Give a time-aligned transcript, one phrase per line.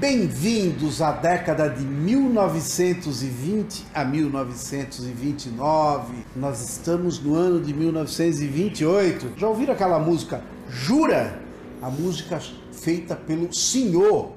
[0.00, 6.24] Bem-vindos à década de 1920 a 1929.
[6.36, 9.32] Nós estamos no ano de 1928.
[9.36, 10.40] Já ouviram aquela música
[10.70, 11.36] Jura?
[11.82, 12.40] A música
[12.70, 14.34] feita pelo Senhor.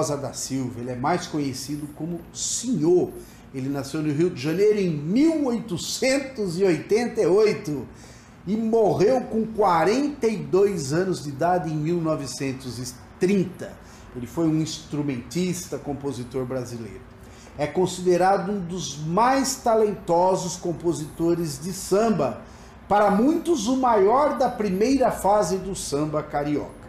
[0.00, 3.10] Barbosa da Silva, ele é mais conhecido como Senhor.
[3.52, 7.86] Ele nasceu no Rio de Janeiro em 1888
[8.46, 13.70] e morreu com 42 anos de idade em 1930.
[14.16, 17.02] Ele foi um instrumentista, compositor brasileiro.
[17.58, 22.40] É considerado um dos mais talentosos compositores de samba,
[22.88, 26.80] para muitos o maior da primeira fase do samba carioca.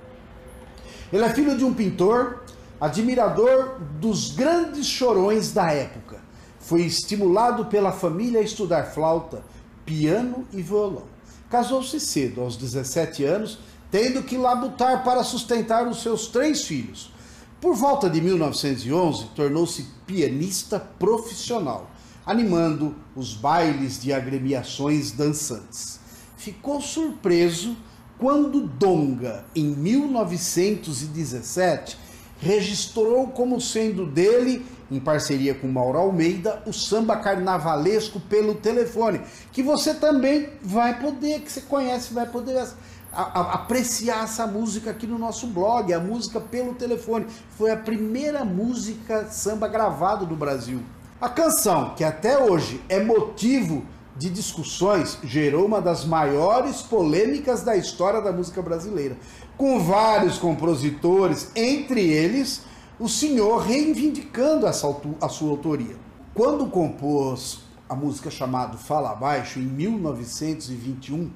[1.12, 2.40] Ele é filho de um pintor,
[2.82, 6.20] admirador dos grandes chorões da época.
[6.60, 9.44] Foi estimulado pela família a estudar flauta,
[9.86, 11.04] piano e violão.
[11.48, 13.60] Casou-se cedo, aos 17 anos,
[13.92, 17.14] tendo que labutar para sustentar os seus três filhos.
[17.60, 21.92] Por volta de 1911, tornou-se pianista profissional,
[22.26, 26.00] animando os bailes de agremiações dançantes.
[26.36, 27.78] Ficou surpreso
[28.18, 32.10] quando Donga, em 1917,
[32.42, 39.22] registrou como sendo dele, em parceria com Mauro Almeida, o samba carnavalesco pelo telefone,
[39.54, 42.68] que você também vai poder, que você conhece, vai poder
[43.14, 47.28] apreciar essa música aqui no nosso blog, a música pelo telefone.
[47.58, 50.82] Foi a primeira música samba gravado do Brasil.
[51.20, 53.86] A canção, que até hoje é motivo
[54.18, 59.18] de discussões gerou uma das maiores polêmicas da história da música brasileira,
[59.58, 62.62] com vários compositores, entre eles
[63.00, 64.88] o senhor reivindicando essa,
[65.20, 65.96] a sua autoria.
[66.34, 71.32] Quando compôs a música chamada Fala Baixo, em 1921,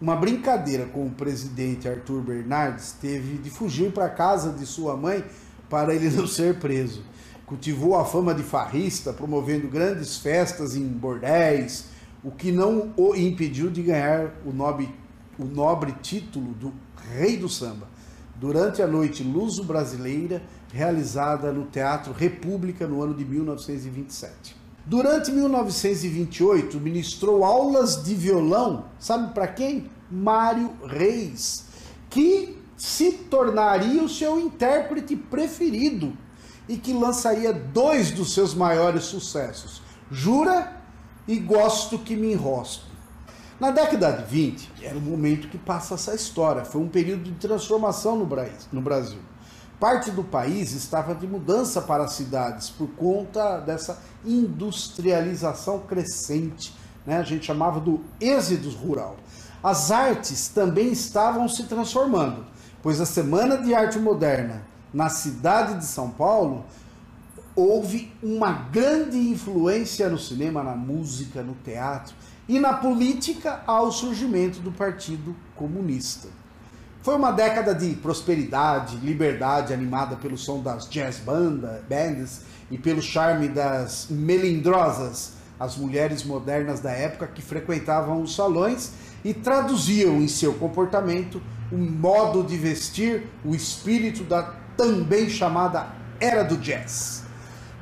[0.00, 5.24] uma brincadeira com o presidente Arthur Bernardes teve de fugir para casa de sua mãe
[5.70, 7.02] para ele não ser preso.
[7.46, 11.86] Cultivou a fama de farrista, promovendo grandes festas em bordéis,
[12.24, 14.88] o que não o impediu de ganhar o nobre,
[15.38, 16.72] o nobre título do
[17.12, 17.86] Rei do Samba,
[18.34, 20.42] durante a noite luso-brasileira,
[20.72, 24.56] realizada no Teatro República no ano de 1927.
[24.86, 29.90] Durante 1928, ministrou aulas de violão, sabe para quem?
[30.10, 31.66] Mário Reis,
[32.10, 36.12] que se tornaria o seu intérprete preferido
[36.68, 39.80] e que lançaria dois dos seus maiores sucessos:
[40.10, 40.83] Jura
[41.26, 42.84] e gosto que me enrosco.
[43.58, 47.32] Na década de 20, era o momento que passa essa história, foi um período de
[47.32, 49.20] transformação no Brasil.
[49.78, 56.74] Parte do país estava de mudança para as cidades por conta dessa industrialização crescente,
[57.06, 57.18] né?
[57.18, 59.16] a gente chamava do êxodo rural.
[59.62, 62.44] As artes também estavam se transformando,
[62.82, 66.64] pois a Semana de Arte Moderna na cidade de São Paulo
[67.56, 72.14] houve uma grande influência no cinema, na música, no teatro
[72.48, 76.28] e na política ao surgimento do Partido Comunista.
[77.02, 83.02] Foi uma década de prosperidade, liberdade animada pelo som das jazz banda, bands e pelo
[83.02, 88.92] charme das melindrosas, as mulheres modernas da época que frequentavam os salões
[89.24, 95.88] e traduziam em seu comportamento o modo de vestir, o espírito da também chamada
[96.20, 97.23] era do jazz.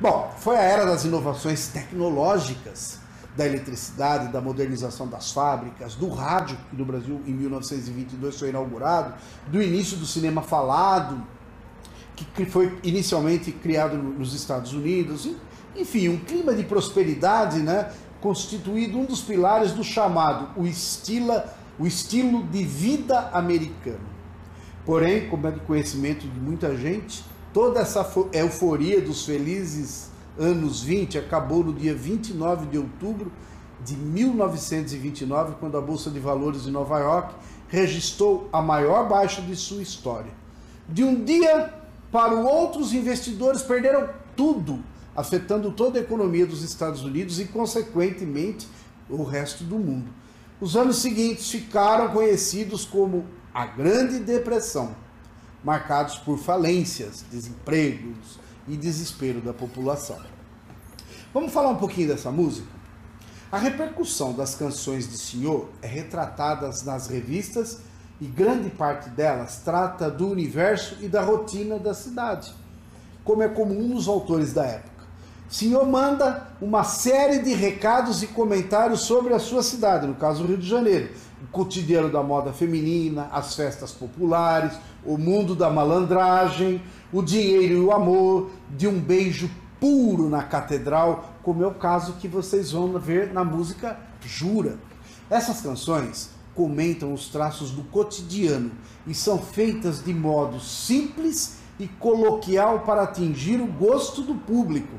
[0.03, 2.99] Bom, foi a era das inovações tecnológicas,
[3.37, 9.13] da eletricidade, da modernização das fábricas, do rádio, que no Brasil em 1922 foi inaugurado,
[9.47, 11.25] do início do cinema falado,
[12.17, 15.29] que foi inicialmente criado nos Estados Unidos,
[15.73, 17.89] enfim, um clima de prosperidade, né,
[18.19, 21.41] constituído um dos pilares do chamado o estilo,
[21.79, 24.11] o estilo de vida americano.
[24.85, 28.03] Porém, como é de conhecimento de muita gente, Toda essa
[28.33, 30.09] euforia dos felizes
[30.39, 33.31] anos 20 acabou no dia 29 de outubro
[33.85, 37.35] de 1929, quando a Bolsa de Valores de Nova York
[37.67, 40.31] registrou a maior baixa de sua história.
[40.89, 41.71] De um dia
[42.11, 44.79] para o outro, os investidores perderam tudo,
[45.15, 48.67] afetando toda a economia dos Estados Unidos e, consequentemente,
[49.07, 50.09] o resto do mundo.
[50.59, 54.95] Os anos seguintes ficaram conhecidos como a Grande Depressão
[55.63, 60.19] marcados por falências, desempregos e desespero da população.
[61.33, 62.67] Vamos falar um pouquinho dessa música?
[63.51, 67.79] A repercussão das canções de Senhor é retratada nas revistas
[68.19, 72.53] e grande parte delas trata do universo e da rotina da cidade,
[73.23, 74.93] como é comum nos autores da época.
[75.49, 80.57] Senhor manda uma série de recados e comentários sobre a sua cidade, no caso Rio
[80.57, 81.11] de Janeiro.
[81.43, 86.81] O cotidiano da moda feminina, as festas populares, o mundo da malandragem,
[87.11, 92.13] o dinheiro e o amor, de um beijo puro na catedral, como é o caso
[92.13, 94.77] que vocês vão ver na música Jura.
[95.29, 98.71] Essas canções comentam os traços do cotidiano
[99.05, 104.95] e são feitas de modo simples e coloquial para atingir o gosto do público.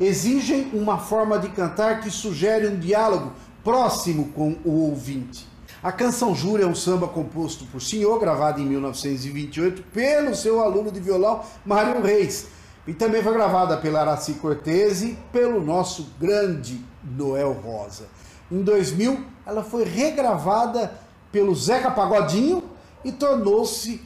[0.00, 3.32] Exigem uma forma de cantar que sugere um diálogo
[3.62, 5.55] próximo com o ouvinte.
[5.82, 10.90] A canção Jura é um samba composto por Senhor, gravado em 1928 pelo seu aluno
[10.90, 12.46] de violão Mário Reis.
[12.86, 18.06] E também foi gravada pela Araci Cortez e pelo nosso grande Noel Rosa.
[18.50, 20.92] Em 2000, ela foi regravada
[21.32, 22.62] pelo Zeca Pagodinho
[23.04, 24.00] e tornou-se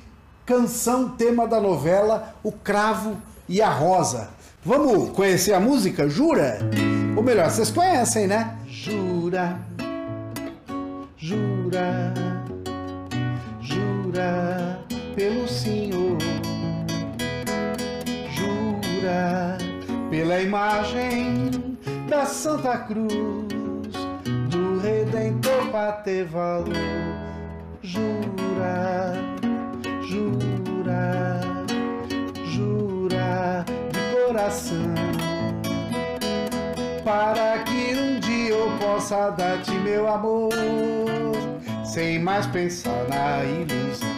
[0.47, 3.17] canção tema da novela O Cravo
[3.49, 4.31] e a Rosa.
[4.65, 6.59] Vamos conhecer a música Jura?
[7.17, 8.59] Ou melhor, vocês conhecem, né?
[8.67, 9.61] Jura,
[11.17, 11.60] jura,
[13.61, 14.79] jura
[15.15, 16.19] pelo Senhor,
[18.31, 19.59] jura
[20.11, 21.51] pela imagem
[22.09, 23.61] da Santa Cruz
[24.83, 26.67] Redentor para ter valor.
[27.83, 29.13] Jura,
[30.03, 31.41] jura,
[32.47, 34.95] jura de coração.
[37.05, 40.51] Para que um dia eu possa dar-te meu amor,
[41.93, 44.09] sem mais pensar na ilusão.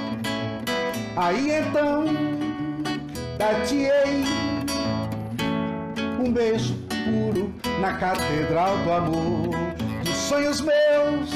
[1.17, 2.05] Aí então,
[3.39, 4.25] dar-te-ei
[6.21, 6.75] um beijo
[7.05, 9.55] puro na catedral do amor.
[10.29, 11.31] Sonhos meus,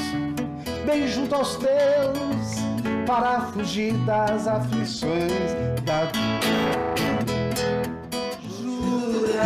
[0.85, 2.57] bem junto aos teus,
[3.07, 5.55] para fugir das aflições
[5.85, 6.07] da
[8.59, 9.43] Jura,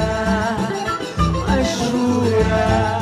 [1.48, 3.01] mas jura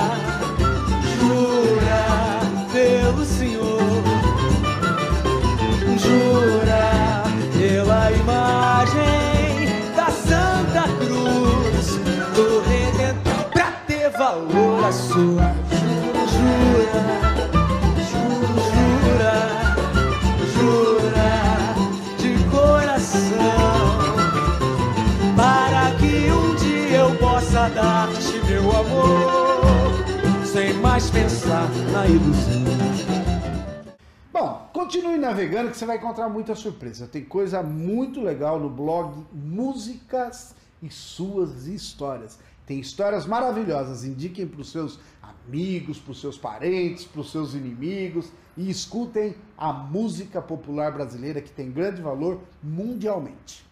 [14.90, 15.70] valor a sua
[27.76, 32.64] dar-te meu amor, sem mais pensar na ilusão.
[34.32, 37.08] Bom, continue navegando que você vai encontrar muita surpresa.
[37.08, 42.40] Tem coisa muito legal no blog Músicas e Suas Histórias.
[42.70, 44.06] Tem histórias maravilhosas.
[44.06, 49.34] Indiquem para os seus amigos, para os seus parentes, para os seus inimigos e escutem
[49.58, 53.66] a música popular brasileira que tem grande valor mundialmente.